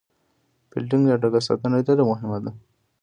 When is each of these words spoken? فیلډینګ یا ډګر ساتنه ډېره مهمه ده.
فیلډینګ 0.69 1.05
یا 1.09 1.15
ډګر 1.21 1.41
ساتنه 1.47 1.77
ډېره 1.87 2.03
مهمه 2.11 2.37
ده. 2.43 2.51